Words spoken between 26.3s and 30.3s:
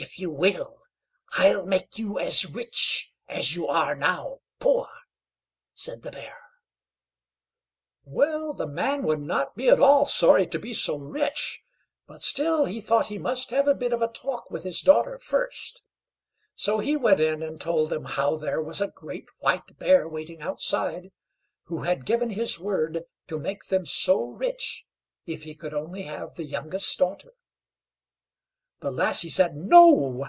the youngest daughter. The lassie said "No!"